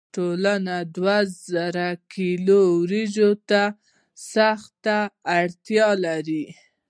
ټولنه 0.15 0.75
دوه 0.95 1.17
زره 1.51 1.87
کیلو 2.13 2.61
وریجو 2.81 3.31
ته 3.49 3.61
سخته 4.33 4.97
اړتیا 5.39 5.87
لري. 6.05 6.45